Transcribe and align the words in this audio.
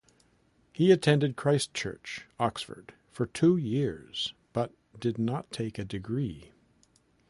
He 0.73 0.89
attended 0.91 1.35
Christ 1.35 1.75
Church, 1.75 2.25
Oxford 2.39 2.95
for 3.11 3.27
two 3.27 3.55
years 3.55 4.33
but 4.51 4.73
did 4.99 5.19
not 5.19 5.51
take 5.51 5.77
a 5.77 5.85
degree. 5.85 6.49